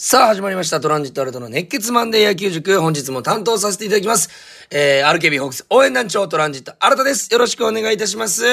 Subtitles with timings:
[0.00, 0.78] さあ、始まりました。
[0.78, 2.78] トランジットアルトの熱血マンデー野球塾。
[2.78, 4.30] 本日も担当させていただきます。
[4.70, 7.32] えー、RKB ホークス応援団長トランジットアルトです。
[7.32, 8.44] よろしくお願いいたします。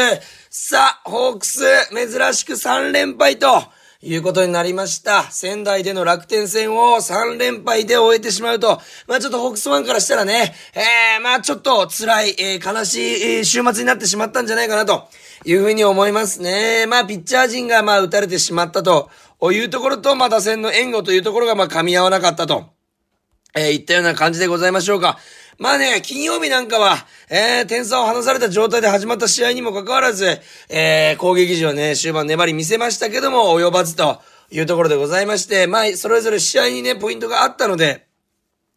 [0.50, 1.62] さあ、ホークス、
[1.92, 3.62] 珍しく3連敗と、
[4.02, 5.24] いうことになりました。
[5.32, 15.08] 仙台での楽天戦を3連敗で終えてしまうと、まあちょっとホークスファンからしたらね、えー、まあちょっと辛い、えー、悲しい、週末になってしまったんじゃないかなと
[15.44, 16.86] いうふうに思いますね。
[16.88, 19.10] まあピッチャー陣がまあ打たれてしまったと
[19.46, 22.72] というところと、まあ打線の援護というところがまあ噛み合わなかったと。
[23.56, 25.20] えー、いったような感じでございましょうか。
[25.60, 26.96] まあね、金曜日なんかは、
[27.30, 34.20] えー、点差を離された状態で始まった試合にもかかわらず、えー、攻撃時はね、終盤粘り見せましたけども、及ばずと
[34.50, 38.05] いうところでございまして、まあ、それぞれ試合にね、ポイントがあったので、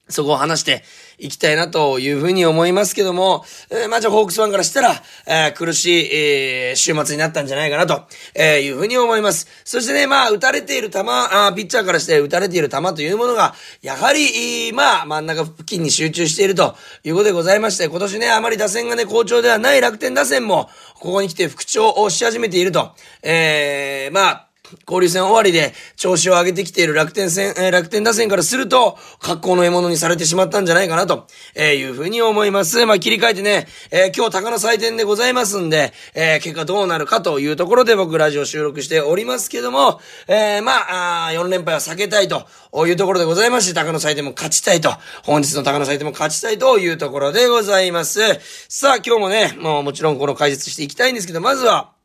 [0.08, 0.82] そこを話して
[1.18, 4.94] いきたいなというふうに思いますけども、えーまあじゃあホークスファンからしたら、
[5.26, 9.46] えー苦しい、えー週末になったんじゃないかなと、えいうふうに思います。
[9.64, 22.92] そしてね、まあ打たれている球、あピッチャーからして打たれている球というものが、やはり、まあ真ん中付近に集中しているということでございまして、今年ね、あまり打線がね、好調ではない楽天打線も、ここに来て復調をし始めていると、
[23.22, 24.47] えーまあ、
[24.86, 32.84] 交流戦終わりで調子を上げてきている楽天戦、えー楽天打線からすると、格好の獲物にされてしまったんじゃないかなと、えーいうふうに思います。
[32.86, 42.46] まあ、切り替えてね、えー今日高の祭典でございますんで、えー結果どうなるかというところで僕ラジオ収録しておりますけども、えーまあ、あ4連敗は避けたいと
[42.86, 44.90] いうところでございまして、高の祭典も勝ちたいと、
[45.22, 48.20] 本日の高の祭典も勝ちたいというところでございます。
[48.68, 51.97] さあ、今日もね、もうもちろんこの解説していきたいんですけど、まずは、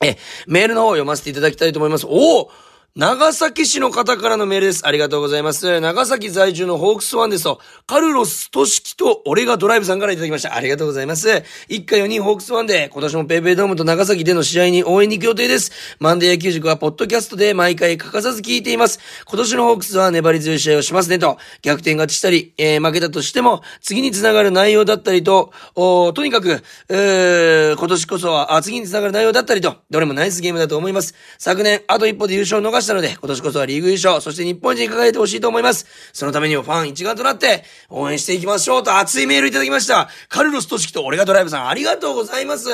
[0.00, 2.06] え、メールの方を読ませていただきたいと思います。
[2.06, 2.50] おお
[2.96, 4.84] 長崎市の方からのメールです。
[4.84, 5.78] ありがとうございます。
[5.80, 10.56] 長崎在住のホークスファンですと、カルロス・トシキと俺がドライブさんからいただきました。
[10.56, 11.44] ありがとうございます。
[11.68, 15.70] 一家4人ホークスファンで、今年もペイペイドームと長崎での試合に応援に行く予定です。
[16.00, 18.98] マンデー野球塾はポッドキャストで毎回欠かさず聞いています。
[19.26, 31.14] 今年のホークスは粘り強い試合をしますねと、逆転勝ちしたり、えー負けたとしても、次につながる内容だったりと、おとにかく、えー今年こそは、あ、次につながる内容だったりと、どれもナイスゲームだと思います。
[31.38, 35.86] 昨年、あと一歩で優勝を逃したので、今年こそはリーグ優勝、そして日本一に輝いてほしいと思います。
[36.12, 40.08] そのためにもファン一丸となって、応援していきましょうと熱いメールいただきました。
[40.28, 42.68] カルロストシキと俺がドライブさん、ありがとうございます。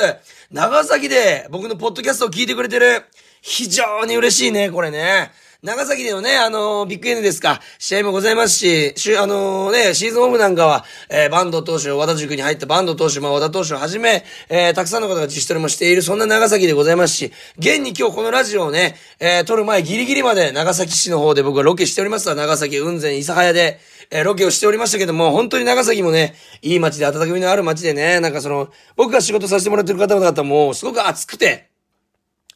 [0.51, 3.03] 長崎で僕のポッドキャストを聞いてくれてる。
[3.41, 5.31] 非常に嬉しいね、これね。
[5.65, 23.79] 長崎でのね、あのービッグ N ですか、試合もございますし、しゅあのーね、シーズンオフなんかは、えーバンド投手、和田塾に入ったバンド投手、まあ、和田投手をはじめ、えーたくさんの方が自主トレもしている、そんな長崎でございますし、現に今日このラジオをね、えー撮る前ギリギリまで長崎市の方で僕はロケしておりますわ、長崎雲仙諫早で、
[24.11, 31.73] えーロケをしておりましたけども、本当に長崎もね、いい街で温かみのある街でね、なんかその、僕が仕事させてもらってる方々も、すごく熱くて、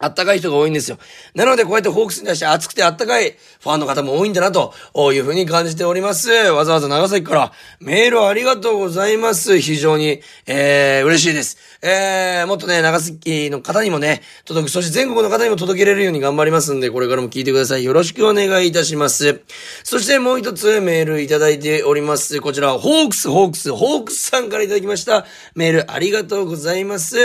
[0.02, 0.98] あったかい人が多いんですよ。
[1.36, 4.74] なので、こうやってホークスに対して熱くてあったかいファンの方も多いんだな、と
[5.14, 6.30] いうふうに感じております。
[6.30, 7.52] わざわざ長崎から
[7.82, 9.60] メールありがとうございます。
[9.60, 11.58] 非常に、えー、嬉しいです。
[11.82, 17.84] えー、もっとね、長崎の方にもね、届く、そして全国の方にも届けれるように頑張りますんで、これからも聞いてください。
[17.84, 19.42] よろしくお願いいたします。
[19.84, 22.40] そしてもう一つメールいただいております。
[22.40, 25.26] こちら、ホークス、ホークス、ホークスさんからいただきました。
[25.56, 27.18] メールありがとうございます。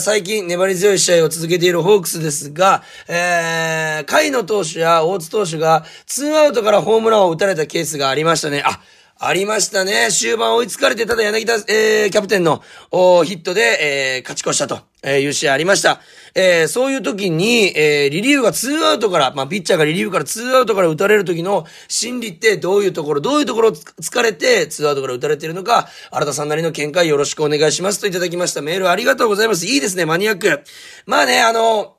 [0.00, 8.62] 最近粘り強い試合を続けているホークークスですが、えー、甲斐野投手や大津投手が、2アウトからホームランを打たれたケースがありましたね。
[8.64, 8.80] あ、
[9.20, 10.10] ありましたね。
[10.12, 12.62] 終盤追いつかれて、ただ柳田、えー、キャプテンの、
[12.92, 16.00] おヒットで、えー、勝ち越したと、えーいう試合ありました。
[16.36, 28.62] えー、そういう時に、えー、リリーフがツーアウトから、まあ、ピッチャーがリリーフからツーアウトから打たれる時の心理ってどういうところ、どういうところを突かれて、ツーアウトから打たれてるのか、新田さんなりの見解よろしくお願いしますといただきました。
[28.62, 29.66] メールありがとうございます。
[29.66, 30.62] いいですね、マニアック。
[31.06, 31.97] まあね、あの、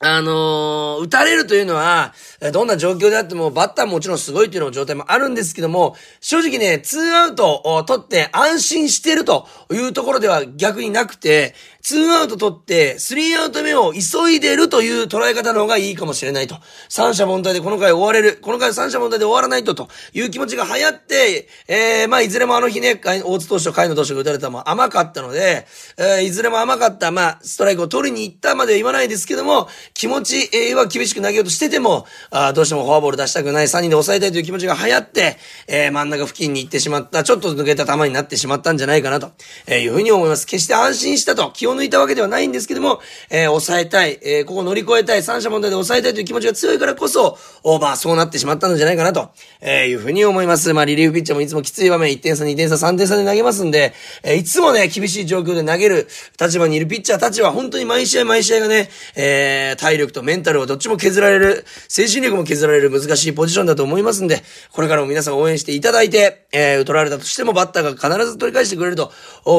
[0.00, 2.12] あのー打たれるというのは、
[2.52, 11.54] どんな状況であっても、バッターももちろんすごいというの状態もあるんですけども、正直ね、ツーアウトを取って安心してるというところでは逆になくて、
[11.88, 16.56] ツーアウト取って、スリーアウト目を急いでるという捉え方の方がいいかもしれないと。
[16.90, 18.38] 三者凡退でこの回終われる。
[18.42, 39.30] この回三者凡退で終わらないと、という気持ちが流行って、えー、まあ、いずれもあの日ね、大津投手と甲斐野投手が打たれたのも甘かったので、えー、いずれも甘かった、まあ、ストライクを取りに行ったまでは言わないですけども、気持ちえーは厳しく投げようとしてても、あどうしてもフォアボール出したくない、3人で抑えたいという気持ちが流行って、えー、真ん中付近に行ってしまった、ちょっと抜けた球になってしまったんじゃないかなと、
[39.66, 40.46] えーいうふうに思います。
[40.46, 49.30] 決して安心したと、気を抜いたわけではないんですけども、えー、抑えたい、えー、ここ乗り越えたい、三者問題で抑えたいという気持ちが強いからこそ、オーバーそうなってしまったんじゃないかなと、
[49.60, 50.72] えー、いうふうに思います。
[50.72, 56.08] まあ、リリーフピッチャーもいつもきつい場面、1点差、2点差、3点差で投げますんで、えー、いつもね、厳しい状況で投げる
[56.40, 64.42] 立場にいるピッチャーたちは本当に毎試合毎試合がね、えー、体力とメンタルをどっちも削られる、精神力も削られる難しいポジションだと思いますんで、
[64.72, 69.12] これからも皆さん応援していただいて、えー、取られたとしてもバッターが必ず取り返してくれると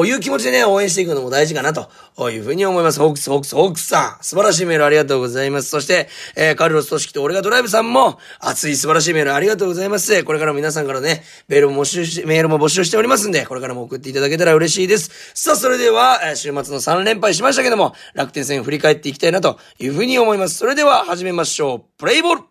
[0.04, 3.00] いう気持ちでね、応援していくのも大事かなとというふうに思います。
[3.00, 5.68] ホークス、ホークス、ホークスさん、素晴らしいメールありがとうございます。
[5.68, 10.24] そして、えー、カルロス・トシキと俺がドライブさんも、熱い素晴らしいメールありがとうございます。
[10.24, 15.10] これからも皆さんからね、メールも募集し、メールも募集しておりますんで、これからも送っていただけたら嬉しいです。
[15.34, 20.56] さあ、それでは、えー、週末の3連敗しましたけども、楽天戦振り返っていきたいなというふうに思います。
[20.56, 21.98] それでは、始めましょう。
[21.98, 22.42] プレイボール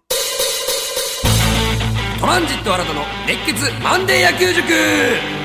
[2.20, 5.39] トランジット新たの熱血マンデー野球塾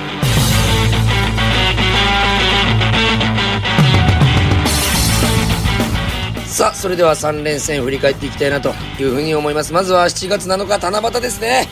[6.54, 9.72] さあ、それでは3連戦振り返っていきたいなというふうに思います。
[9.72, 11.66] まずは7月7日七夕ですね。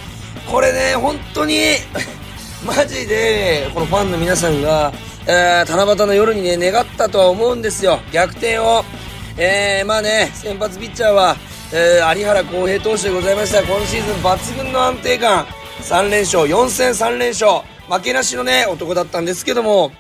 [0.51, 1.77] これね、本当に
[2.67, 4.93] マジで、このファンの皆さんが、
[5.29, 8.01] えー、七夕の夜にね、願ったとは思うんですよ。
[8.11, 8.85] 逆転を。
[9.37, 11.37] えー、まあね、先発ピッチャーは、
[11.73, 13.63] えー、有原康平投手でございました。
[13.63, 15.47] 今シーズン抜群の安定感。
[15.83, 17.61] 3連勝、4戦3連勝。
[17.89, 19.93] 負けなしのね、男だったんですけども、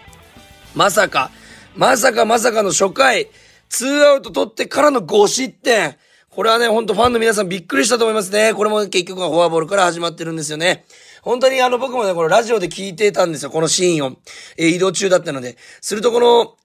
[0.74, 1.30] まさか、
[1.76, 3.28] まさかまさかの初回、
[3.72, 5.96] ツーアウト取ってからの5失点。
[6.28, 8.52] これはね、ほんとファンの皆さんびっくりしたと思いますね。
[8.52, 10.84] これも結局はフォアボールから始まってるんですよね。
[11.22, 14.16] 本当にあの僕もね、このラジオで聞いてたんですよ、このシーンを。
[14.58, 15.56] えー、移動中だったので。
[15.80, 16.56] するとこの、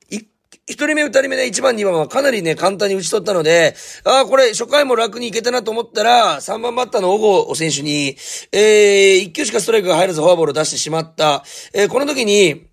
[0.70, 3.74] 一人目二人目で一番二番はかなりね、簡単に打ち取ったので、
[4.04, 8.18] ああ、これ初回も楽にいけたなと思ったら、三番バッターの小郷選手に、
[8.52, 11.46] えー、一球しかストライクが入らずフォアボールを出してしまった。
[11.74, 12.68] えー、この時に、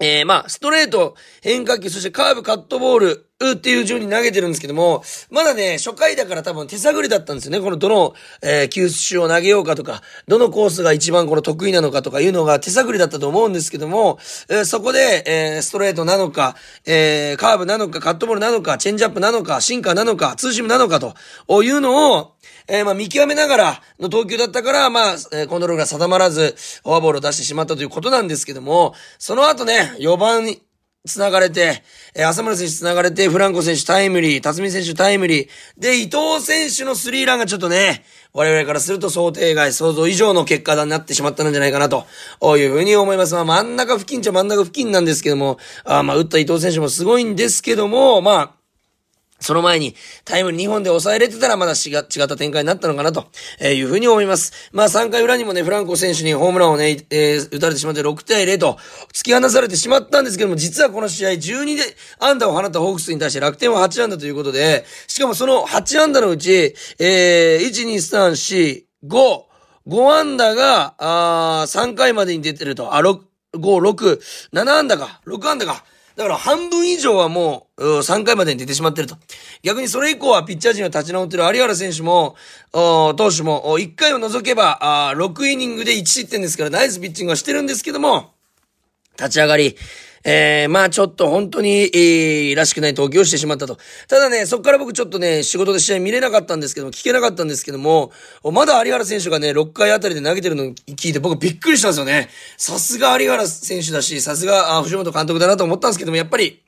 [0.00, 7.60] えー、まあ、ストレート、変化球、そしてカーブ、カットボール、っていう順に投げてるんですけども、まだね、初回だから多分手探りだったんですよね。
[7.60, 14.18] このどの、えー、球種を投げようかとか、どのコースが一番この得意なのかとかいうのが手探りだったと思うんですけども、
[14.50, 16.54] えー、そこで、えー、ストレートなのか、
[16.84, 21.14] えー、カーブなのか、カットボールなのか、チェンジアップなのか、シンカーなのか、ツーシムなのかと
[21.62, 22.34] いうのを、
[22.68, 30.62] えー、まあ、見極めながらの投球だったから、まあ、えー、コントロールが定まらず、フォアボールを出してしまったということなんですけども、その後ね、4番に、
[31.06, 31.82] 繋がれて、
[32.14, 35.48] えー、浅村選手繋がれて、フランコ選手タイムリー、辰巳選手タイムリー、
[35.78, 38.04] で、伊藤選手のスリーランがちょっとね、
[38.34, 42.04] 我々からすると想定外、想像以上の結果になってしまったんじゃないかなと、
[42.58, 43.32] いうふうに思います。
[43.32, 48.59] まあ、真ん中付近っちゃ真ん中付近なんですけども、あまあ、打った伊藤選手もすごいんですけども、まあ、
[49.40, 49.94] その前に
[50.24, 53.26] タイム2本で抑えれてたらまだ違った展開になったのかなと
[53.60, 54.70] いうふうに思います。
[54.72, 58.78] まあ3回裏にもね、フランコ選手にホームランをね、えー、打たれてしまって6対0と
[59.12, 61.82] 突き放されてしまったんですけども、実はこの試合12で
[62.18, 69.50] 安打を放ったホークスに対して楽天は8安打ということで、しかもその8安打のうち、えー、1、2、3、4、5、
[69.88, 72.94] 5安打が、あ3回までに出てると。
[72.94, 73.20] あ、6、
[73.54, 74.20] 5、6、
[74.52, 75.20] 7安打か。
[75.26, 75.84] 6安打か。
[76.16, 79.16] だから半分以上はもう、3回までに出てしまってると。
[79.62, 82.36] 逆にそれ以降はピッチャー陣は立ち直ってる有原選手も、
[82.72, 88.32] 投手も、1回を除けば、6イニングで1失点ですからナイスピッチングはしてるんですけども、
[89.18, 89.76] 立ち上がり、
[90.24, 93.78] えー、まあちょっと本当に、えー、らしくない投球をしてしまったと。
[94.08, 98.12] ただね、そこから僕ちょっとね、仕事で試合見れなかったんですけども、聞けなかったんですけども、
[98.44, 102.28] まだ有原選手がね、6回あたりで投げてるの聞いて僕びっくりしたんですよね。
[102.56, 106.60] さすが有原選手だし、さすが、藤本監督だなと思ったんですけども、やっぱり、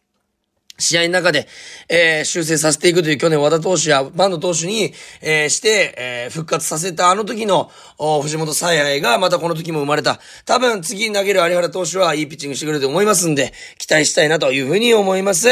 [0.79, 1.47] 試合の中で、
[1.89, 10.19] えー、修正させていくという去年和田投手やバンド投手に、えー、して、えー、復活させたあの時の、お藤本采配がまたこの時も生まれた。
[10.45, 15.49] 多分次に投げる有原投手はいいピッチングしてくれると思いますんで、期待したいなというふうに思います。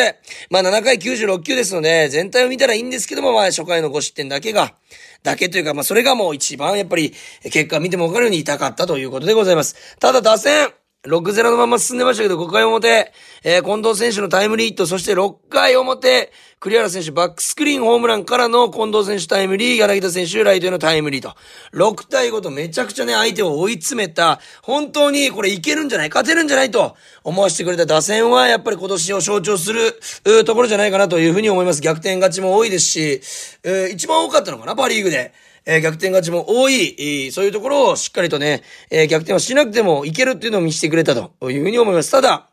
[0.50, 4.74] まあ7回96球ですので、全体を見たらいいんですけども、まあ初回の5失点だけが、
[5.22, 9.76] だけというか、まあそれがもう一番やっぱり結果見てもわかるように痛かったということでございます。
[9.98, 10.70] ただ打線、
[11.06, 21.34] 6-0のまま進んでましたけど、5回表、えー、近藤選手のタイムリーヒット、そして6回表、栗原選手バックスクリーンホームランからの近藤選手タイムリー、柳田選手ライトへのタイムリーと。
[21.72, 26.10] 6対5とめちゃくちゃね、相手を追い詰めた、本当にこれいけるんじゃない？
[26.10, 26.70] 勝てるんじゃない？
[26.70, 29.98] と思わせてくれた打線は、やっぱり今年を象徴する、
[30.44, 31.80] ところじゃないかなというふうに思います。
[31.80, 33.22] 逆転勝ちも多いですし、
[33.64, 35.32] えー、一番多かったのかな、パリーグで。
[35.66, 42.10] え、逆転勝ちも多い、そういうところをしっかりとね、え、逆転はしなくてもいけるっていうのを見せてくれたというふうに思います。
[42.10, 42.46] ただ、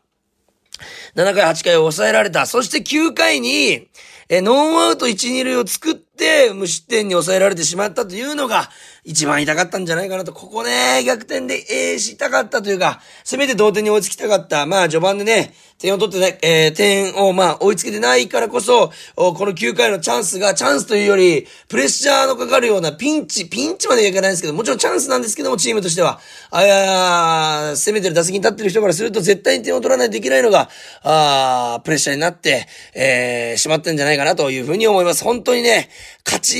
[1.14, 2.46] 7回、8回を抑えられた。
[2.46, 3.88] そして9回に、
[4.28, 8.70] えノーアウト1、2塁を作って、無失点に抑えられてしまったというのが、
[9.04, 10.32] 一番痛かったんじゃないかなと。
[10.32, 14.66] ここね、逆転で、えー、したかったというか、せめて同点に追いつきたかった。
[14.66, 30.68] まあ、序盤でね、点を取ってね、えー、点をまあ追いつけてないからこそ、この9回のチャンスが、チャンスというより、プレッシャーのかかるようなピンチ、ピンチまではいかないんですけど、もちろんチャンスなんですけども、チームとしては、あや攻めてる打席に立ってる人からすると絶対に点を取らないといけないのが、
[31.04, 35.22] あプレッシャーになって、えー、しまってんじゃないかなというふうに思います。
[35.22, 35.90] 本当にね、
[36.24, 36.58] 勝ち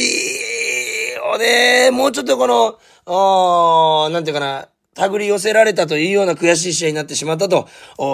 [1.37, 4.69] ね、もうちょっとこの、あなんていうかな、
[4.99, 7.69] 手繰り寄せられたというような悔しい試合になってしまったと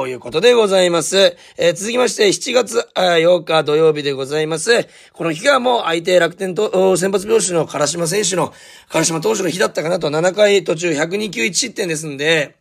[0.07, 1.37] いうことでございます。
[1.57, 4.87] えー、続きまして、7月8日土曜日でございます。
[5.15, 8.53] この日がもう相手楽天と先発拍子の唐島選手の、
[8.91, 12.57] 唐島投手の日だったかなと、7回途中102球1失点ですんで、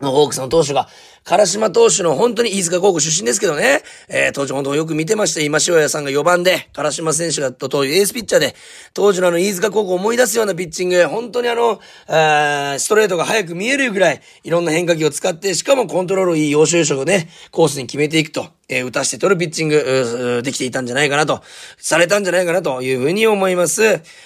[0.00, 0.88] ホークスの投手が、
[1.24, 5.40] 唐島投手の本当に飯塚高校出身ですけどね、えー、当時本当よく見てました。
[5.40, 8.56] 今塩屋さんが4番で、唐島選手がと、といエースピッチャーで、
[8.92, 18.48] 当時のあの飯塚高校を思い出すようなピッチング、本当にあの、あストレートが早く見えるぐらい、いろんな変化球を使って、しかもコントロールいい要所要所をね、コースに決めていくと。
[18.68, 21.42] えー、打たして取るピッチング、できていたんじゃないかなと、
[21.78, 23.82] されたんじゃないかなというふうに思います。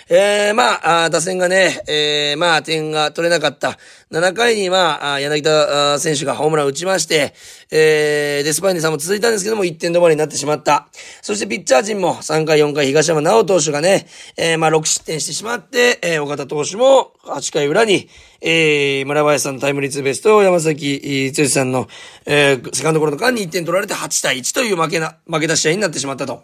[0.08, 3.78] えー、まあ、あ打線がね、えー、まあ、点が取れなかった。
[4.12, 7.34] 7回に、まあ、柳田選手がホームラン打ちまして、
[7.72, 10.88] えー、デスパイネさんも続いたんですけども、1点止まりになってしまった。
[11.22, 18.08] そしてピッチャー陣も3回、4回、東山直投手がね、えー、まあ、6失点してしまって、えー、岡田投手も8回裏に、
[18.40, 21.88] えー、村林さんのタイムリーツーベースと山崎剛さんの、
[22.26, 26.42] えー、セカンドゴロの間に1点取られて8対1という負けな、負け出し合いになってしまったと。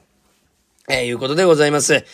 [0.89, 2.05] えー、いうことでございます。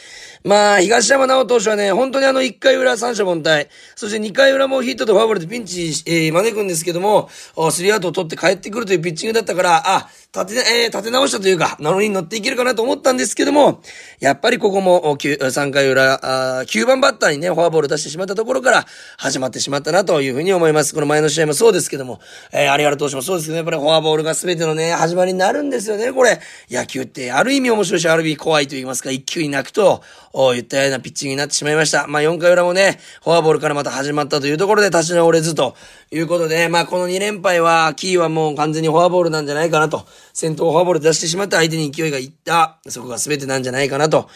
[0.45, 7.29] まあ、東山直投手はね、本当にあの1回裏三者凡退、そして2回裏もヒットとファーボールでピンチ、えー、招くんですけども、
[7.71, 13.81] スリーアウトを取って帰ってくるというピッチングだったから、あ、立て、えー、立て直したというか、なのに乗っていけるかなと思ったんですけども、
[14.21, 20.95] やっぱりここも、3回裏、9番バッターにね、フォアボール出してしまったところから始まってしまったなというふうに思います。
[20.95, 22.21] この前の試合もそうですけども、
[22.53, 26.41] えー、有原投手もそうですけど、やっぱりフォアボールが全てのね、始まりになるんですよね、これ。
[26.71, 32.07] 野球って、ある意味面白いし、ある意味怖いと言いますか、一球に泣くと、言ったようなピッチングになってしまいました。
[32.07, 35.75] まあ4回裏もね、フォアボールからまた始まったというところで立ち直れずと
[36.11, 40.07] いうことで、まあこの2連敗は、キーはもう完全にフォアボールなんじゃないかなと。
[40.33, 42.79] 先頭フォアボール出してしまって相手に勢いがいった。
[42.89, 44.29] そこが全てなんじゃないかなと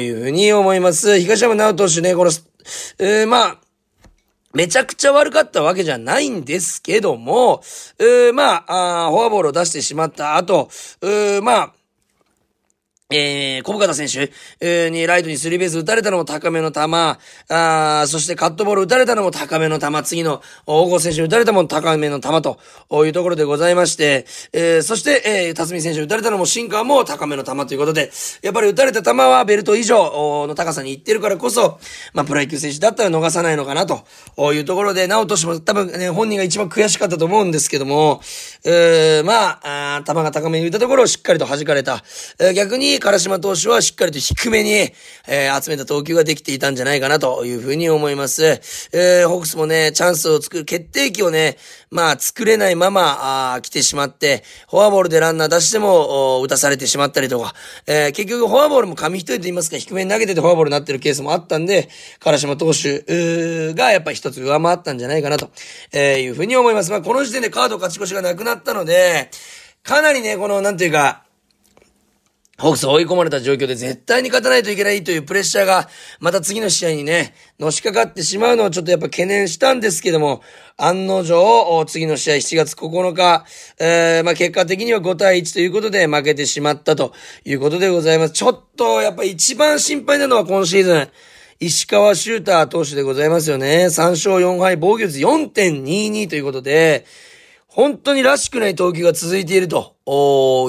[0.00, 1.18] いうふうに思います。
[1.20, 2.30] 東山直投手ね、この、
[2.98, 3.58] えー、まあ、
[4.54, 7.62] めちゃくちゃ悪かったわけじゃないんですけども、
[7.98, 10.68] えー、まああ、フォアボールを出してしまった後、
[11.00, 11.74] えー、まあ、
[13.12, 16.80] えー、小深田選手、えー、にライトにスリーベース打たれたのも高めの球、
[17.48, 22.58] あそしてカットボール打たれたのも高めの球、次の大郷選手打たれたのも高めの球と
[23.04, 28.10] いうところでございまして、えー、そして、えー、辰巳選手打たれたのもシンカーも高めの球ということで、
[28.42, 31.78] やっぱり打たれた球はベルト以上の高さに行ってるからこそ、
[32.14, 34.04] まあ、プロ野球選手だったら逃さないのかなと
[34.52, 38.20] いうところで、直人氏も多分ね、本人が一番悔しかったと思うんですけども、
[38.64, 42.02] えー、まあ、あ球が高めに浮いたところをしっかりと弾かれた。
[42.38, 44.70] えー、逆に、唐島投手はしっかりと低めに、
[45.26, 48.44] えー、集めた投球ができていたんじゃないかなというふうに思います。
[48.92, 51.56] えー、ホークスもね、チャンスを作る、決定機をね、
[51.90, 57.56] まあ、作れないまま、あ来てしまって、フォアボールでランナー出しても、打たされてしまったりとか、
[57.88, 61.88] えー、結局フォアボールも紙一重と言いますか、低めに投げててフォアボールになってるケースもあったんで、
[62.20, 65.50] 唐島投手がやっぱ一つ上回ったんじゃないかなと、
[65.90, 66.92] えいうふうに思います。
[66.92, 69.28] まあ、この時点でカード勝ち越しがなくなったので、
[69.82, 71.24] かなりね、この、なんていうか、
[72.62, 75.88] ホークス追い込まれた状況で絶対に勝たないといけないというプレッシャーが、
[76.20, 80.42] また次の試合にね、のしかかってしまうのをちょっとやっぱ懸念したんですけども、
[80.76, 83.44] 案の定、次の試合7月9日、
[83.80, 87.12] えー、まあ結果的には5対1ということで負けてしまったと
[87.44, 88.34] いうことでございます。
[88.34, 91.08] ちょっとやっぱ一番心配なのは今シーズン、
[91.58, 93.86] 石川修太投手でございますよね。
[93.86, 97.06] 3勝4敗、防御率4.22ということで、
[97.74, 99.96] 本当にらしくない投球が続いていると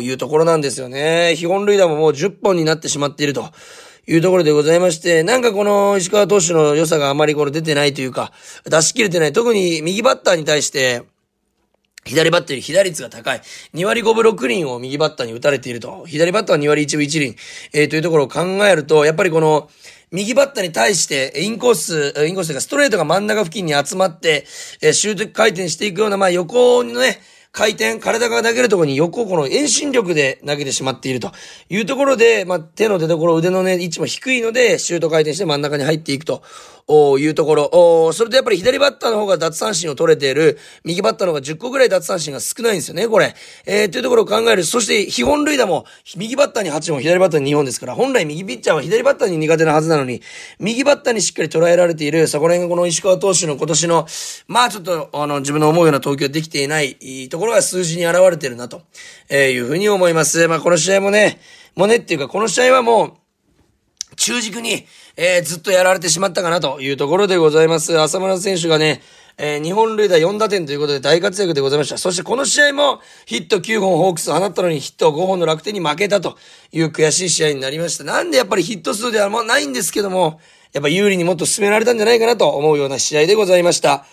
[0.01, 1.36] いうところなんですよね。
[1.38, 3.51] 基本塁打ももう10本になってしまっていると
[4.07, 8.31] いうところでございまして、なんかこの石川投手の良さがあまりこれ出てないというか、
[8.63, 9.33] 出し切れてない。
[9.33, 11.03] 特に右バッターに対して、
[12.05, 13.41] 左バッターより被打率が高い。
[13.74, 16.05] 2割5分6厘を右バッターに打たれていると。
[16.05, 17.36] 左バッターは2割1分1厘。
[17.74, 19.69] えー、というところを考えると、やっぱりこの、
[20.12, 24.45] 右バッターに対して、インコース、インコースがストレートが真ん中付近に集まって、
[24.81, 27.19] えシュート回転していくような、まあ横のね、
[27.55, 31.31] 回転、体が投げるところに横この遠心力で投げてしまっていると
[31.69, 36.41] いうところで、まあ、手の出所、腕のね、位置も低いので、シュート回転して真ん中に入っていくと
[36.88, 38.13] いうところ。
[38.13, 43.36] それとやっぱり左バッターの方が奪三振を取れている、右バッターの方が10個ぐらい奪三振が少ないんですよね、これ。
[43.66, 44.63] えー、というところを考える。
[44.63, 45.86] そして、非本塁打も、
[46.18, 50.22] 右バッターに8本、左バッターに2本ですから、本来右ピッチャーは左バッターに苦手なはずなのに、
[50.60, 54.08] 右バッターにしっかり捉えられている、そこら辺がこの石川投手の今年の、
[54.48, 58.82] まあちょっと、あの、自分の思うような投球できていないところが数字に現れてるな、と
[59.32, 60.48] いうふうに思います。
[60.48, 61.40] まあこの試合もね、
[61.75, 63.13] もねっていうか、この試合はもう、
[64.15, 68.00] 中軸に、えー、ずっとやられてしまったかなというところでございます。
[68.00, 69.01] 浅村選手がね、
[69.38, 71.98] えー、日本塁打4打点ということで大活躍でございました。
[71.98, 76.38] そしてこの試合もヒット9本ホークス放ったのにヒット5本の楽天に負けたと
[76.72, 78.03] いう悔しい試合になりました。
[78.03, 80.39] なんでやっぱりヒット数ではもうないんですけども、
[80.72, 84.05] やっぱ有利にもっと進められたんじゃないかなと思うような試合でございました。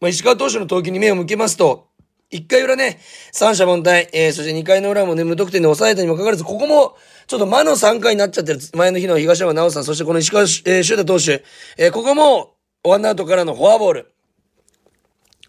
[0.00, 1.88] まあ、石川投手の投球に目を向けますと、
[2.32, 2.98] 1回裏ね、
[3.32, 11.44] 三者凡退、えー、そして2回の裏もね、無得点で抑えたにもかかわらず、ここも、ちょっと魔の3回になっちゃってる、前の日の東山直さん、そしてこの石川、えー、修太投手、
[11.78, 14.14] えー、ここも、ワンアウトからのフォアボール。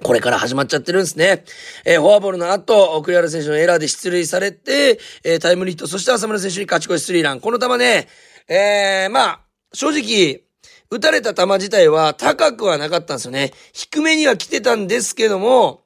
[0.03, 1.45] これから始まっちゃってるんですね。
[1.85, 7.39] えー、フォアボールの後、栗原選手のエラーで出塁されて、えー、タイムリーヒット、そして浅村選手に勝ち越しスリーラン。
[7.39, 8.07] この球ね、
[8.47, 9.39] えー、まあ、
[9.73, 10.43] 正直、
[10.91, 13.51] 打たれた球自体は高くはなかったんですよね。
[13.73, 15.84] 低めには来てたんですけども、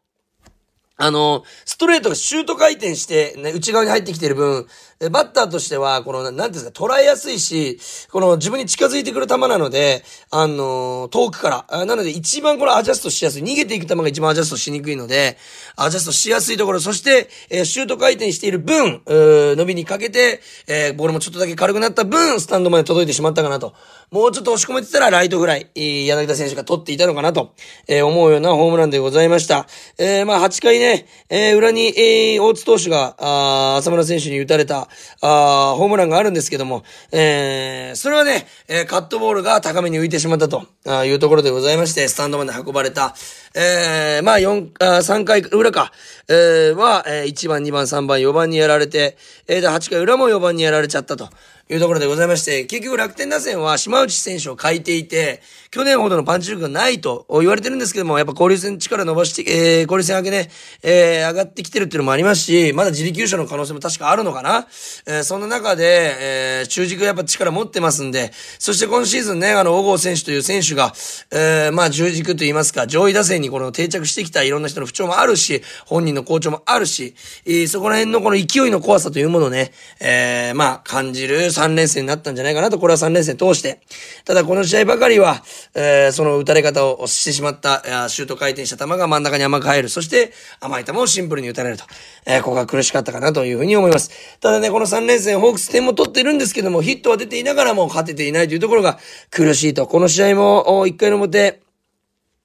[1.02, 4.68] あの、ストレートがシュート回転して、ね、内側に入ってきてる分、
[5.12, 7.80] バッターとしては、この、なんていうんですか、捉えやすいし、
[8.12, 11.86] この自分に近づいてくる球なので、あの遠くから。
[11.86, 13.44] なので一番これアジャストしやすい。
[13.44, 15.38] 逃げていく球が一番アジャストしにくいので、
[15.78, 23.74] アジャストしやすいところ、そして、えー、シュート回転している分、伸びにかけて、えー、ボールもちょっとだけ軽くなった分、スタンドまで届いてしまったかなと。
[24.12, 27.54] もうちょっと押し込めてたらライトフライ、柳田選手が取っていたのかなと、
[27.88, 29.68] えー、思うようなホームランでございました。
[29.98, 30.89] えー、まあ8回ね、
[31.30, 34.88] えー、裏に、えー、大津投手が、あ浅村選手に打たれた、
[35.22, 40.68] あホームランがあるんですけども、えー、それはね、えー、カットボールが高めに浮いてしまったと
[41.06, 43.16] いうところでございまして、スタンドまで運ばれた。
[43.56, 45.92] えー、まあ4、3回裏か、
[46.28, 49.18] えー、は、えー、1番、2番、3番、4番にやられて、
[49.48, 51.30] えー、で、8回裏も4番にやられちゃったと。
[51.72, 60.50] いうところでございまして、結局楽天打線は島内選手を欠いていて、去年ほどのパンチ力がないと言われてるんですけども、やっぱ交流戦力伸ばして、えー、交流戦上げね、
[60.82, 64.68] えー、上がってきてるっていうのもありますし、まだ自力優勝の可能性も確かあるのかな。
[65.06, 70.92] えー、そんな中で、えー、中軸やっぱ力持ってますんで、そして今シーズンね、あの、小郷選手という選手が、
[71.32, 77.14] えー、まあ、重軸と言いますか、上位打線にこの定着してきたいろんな人の不調もあるし、本人の好調もあるし、
[77.46, 83.82] えー、そこら辺のこの勢いの怖さというものをね、えー、まあ、感じる3連戦になったんじゃないかなと、これは3連戦通して。
[84.26, 85.44] ただこの試合ばかりは、
[85.76, 89.90] えー、その打たれ方をしてしまった、シュート回転した球が真ん中に甘く入る。
[89.90, 90.32] そして、
[90.62, 91.84] 甘い球をシンプルに打たれると。
[92.26, 94.12] えー、ここが苦しかったかなというふうに思います。
[94.40, 99.00] ただね、この3連戦、ホークス点も取ってるんですけども、ヒットは出ていながらも勝てていないというところが
[99.32, 99.88] 苦しいと。
[99.88, 101.60] この試合も、1回の表、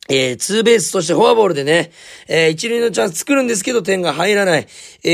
[0.09, 1.91] えー、ツーベースとしてフォアボールでね、
[2.29, 4.67] えー、一塁のチャンス作るんですけど点が入らない。
[5.03, 5.09] え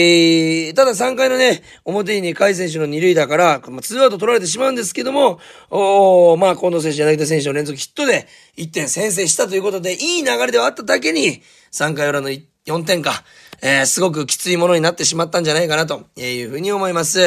[0.73, 5.39] ー、ただ3回のね、表に2回選手の2塁だから、まあ、ツーアウト取られてしまうんですけども、
[5.71, 8.27] おまあ、近藤選手、柳田選手の連続ヒットで
[8.57, 13.23] 1点先制したということで、いい流れではあっただけに、3回裏の4点か。
[13.63, 17.21] えー、すごくきついものになってしまったんじゃないかなというふうに思います。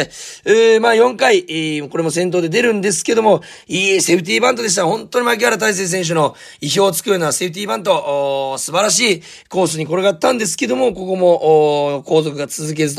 [0.45, 4.85] えー、まあ4回、えー、これも先頭で出るんですけども、いいセーフティーバントでした。
[4.85, 12.95] 本当に牧原大成選手の意表を作るようなセーフティーバント、素晴らしいコースに転がったんですけども、ここも、後続が続けず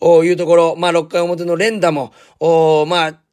[0.00, 3.23] というところ、まあ6回表の連打も、おまあ、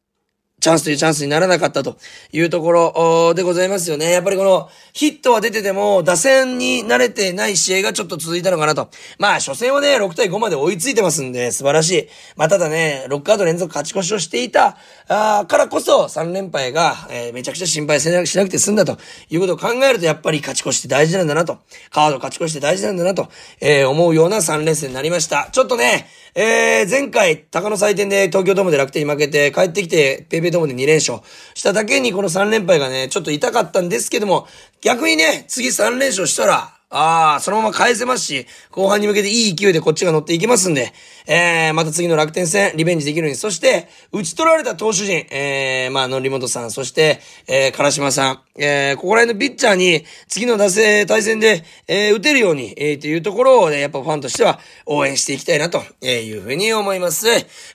[0.61, 1.97] チャンスというチャンスにならなかったと
[2.31, 4.11] いうところでございますよね。
[4.11, 8.89] やっぱりこのヒットは出てても打線に慣れてない試合がちょっと続いたのかなと。
[9.17, 12.07] まあ初戦はね、6対5まで追いついてますんで素晴らしい。
[12.35, 18.99] まあただね、6カード連続勝ち越しをしていたあからこそ3連敗が、えー、めちゃくちゃ心配しなくて済んだと
[19.31, 21.57] いうことを考えるとやっぱり勝ち越しって大事なんだなと。
[21.89, 23.29] カード勝ち越して大事なんだなと、
[23.61, 25.49] えー、思うような3連戦になりました。
[25.51, 31.19] ちょっとね、えー、前回、高野祭典で東京ドームで楽天に負けて、帰ってきて、ペイペイドームで2連勝。
[31.53, 34.47] しただけに、この3連敗がね、ちょっと痛かったんですけども、
[34.79, 40.91] 逆にね、次3連勝したら、ああ、そのまま返せますし、後半に向けていい勢いでこっちが乗っていきますんで、
[41.25, 43.37] えー、また次の楽天戦、リベンジできるように。
[43.37, 57.27] そして、打ち取られた投手陣、えー、まあ、のりもとさん、そして、えー、唐島さん、えー、ここら辺のピッチャーに、次の打線、対戦で、えー、打てるように、えー、というところをね、やっぱファンとしては応援していきたいな、というふうに思います。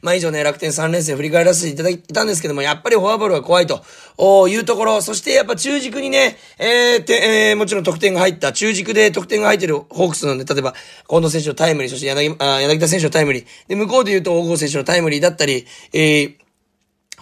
[0.03, 3.83] まあ、以上ね、楽天3連戦振り返らせていただいたんですけども、やっぱりフォアボールが怖いと
[4.19, 10.75] おいうところ、そしてやっぱ中軸にね、えー、て、えー、もちろん得点が入った中軸で得点が入ってるホークスなんで、例えば、
[11.09, 16.35] 近藤選手のタイムリー、そして柳、あ柳田選手のタイムリー、で、向こうで言うと、大郷選手のタイムリーだったり、えー、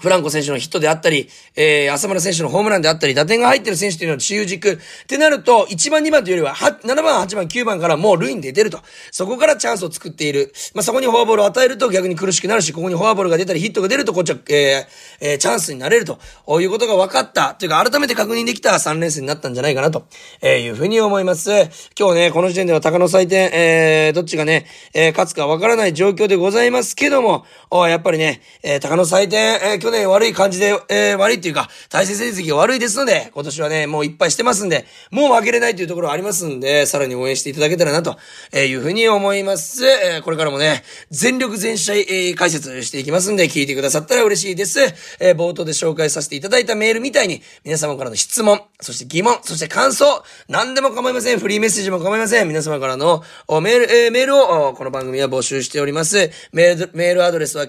[0.00, 4.72] フランコ選手のヒットであったり、えー、浅村選手のホームランであったり、打点が入ってる選手というのは中軸。
[4.72, 8.80] ってなると、1番、2番というよりは、7番、8番、9番からもう塁に出てると。
[9.10, 10.52] そこからチャンスを作っている。
[10.74, 14.86] まあ、そこにフォアボールを与えると逆に苦しくなるし、ここにフォアボールが出たりヒットが出ると、こっちは、えー、
[15.20, 16.18] えー、チャンスになれると
[16.60, 17.54] いうことが分かった。
[17.54, 20.06] というか、改めて確認できた3連戦になったんじゃないかなと、
[20.42, 21.50] えいうふうに思います。
[21.98, 38.16] 今日ね、この時点では高野祭典、えー、どっちがね、えー、勝つか分からない状況でございますけども、おやっぱりね、えー、高野祭典、えー、去年悪い感じでえー、悪いっていうか、対戦成績が悪いですので、今年はね、もういっぱいしてますんで、もう負けれないというところありますんで、さらに応援していただけたらな、と
[38.56, 39.84] いうふうに思います。
[39.84, 44.80] えー、これからもね、全力全試合、えー、解説していきますんで、聞いてくださったら嬉しいです。
[45.20, 51.40] えー、冒頭で紹介させていただいたメールみたいに、皆様からの質問、そして疑問、そして感想、何でも構いません。
[51.40, 52.48] フリーメッセージも構いません。
[52.48, 53.22] 皆様からの
[53.60, 56.30] メール、えー、メールを、この番組は募集しております。
[56.52, 57.66] メール、メールアドレスは、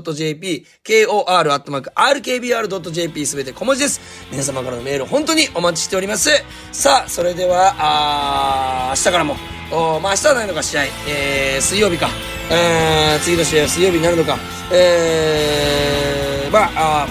[0.00, 0.66] rkbr.jp、
[1.06, 4.00] kor.rkbr.jp すべて小文字です。
[4.30, 6.30] 皆様からのメール本当にお待ちしております。
[6.72, 9.36] さあ、それでは、あ明日からも、
[9.72, 12.08] おまあ明日はないのか試合、えー、水曜日か、
[12.50, 14.38] えー、次の試合は水曜日になるのか、
[14.72, 17.06] えー、まあ、あ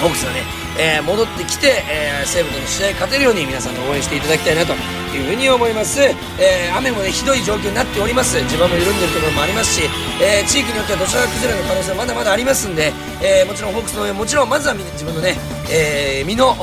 [0.00, 4.72] ホークスはね、えー、戻ってきて、えー、西武との試合勝てるように皆さんが応援していただきたいなと
[5.12, 8.40] いうふうに思います、えー、雨もねひどい状況になっております。
[8.48, 9.82] 地盤も緩んでいるところもありますし、
[10.22, 15.36] え、地域によっては土砂崩れの可能性はまだまだありますんで、え、もちろんホークスの上もちろんまずは自分のね、
[15.70, 16.56] え、身の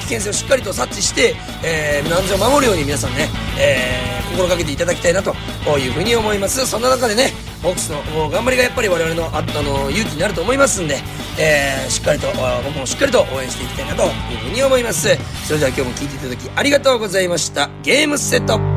[0.00, 5.34] 危険性をしっかりと察知して、えー、身の安全を守るように皆さんね、え、心がけていただきたいなと
[5.78, 6.66] いうふうに思います。
[6.66, 10.98] そんな中でねホークスの頑張りがやっぱり我々のあの勇気になると思いますんで、
[11.38, 12.26] えー、しっかりと
[12.64, 15.08] 僕もしっかりと応援していきたいなというふうに思います。
[15.46, 17.70] それでは今日も聴いていただきありがとうございました。
[17.82, 18.71] ゲームセット。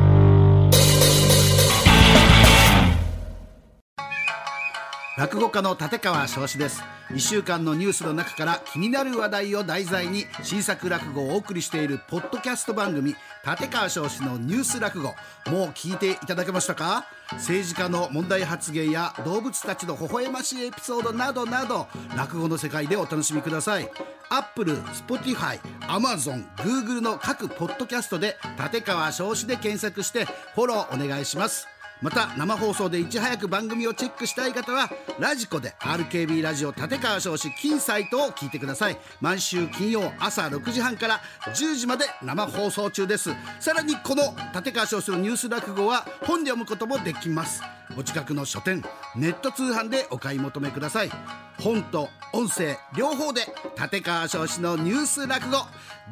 [5.16, 6.82] 落語家の立川翔志です。
[7.08, 13.14] 1週間のニュースの中から気になる話題を題材に新作落語をお送りしているポッドキャスト番組
[13.46, 15.14] 立川翔志のニュース落語。
[15.50, 17.06] もう聞いていただけましたか？
[17.32, 23.90] 政治家の問題発言や動物たちの微笑ましいエピソードなどなど落語の世界でお楽しみください。
[24.28, 31.68] アップル、スポティファイ、アマゾン、グーグルの各ポッドキャストで立川生志で検索してフォローお願いします。
[32.02, 38.98] また生放送でいち早く番組をチェックしたい方はラジコで RKB ラジオ立川少子金サイトを聞いてください。
[39.20, 43.30] 毎週金曜朝6時半から10時まで生放送中です。
[43.60, 44.22] さらにこの
[44.54, 47.62] 立川生志のニュース落語は本で読むこともできます。
[47.96, 51.10] お近くの書店ネット通販でお買い求めください。
[51.58, 53.40] 本と音声両方で
[53.80, 55.56] 立川少子のニュース落語。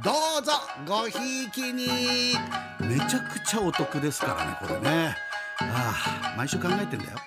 [0.03, 0.53] どうぞ
[0.87, 2.38] ごひいきに。
[2.81, 5.34] めちゃくちゃお得ですからねこれね。
[5.61, 7.19] ああ毎週考えてんだよ。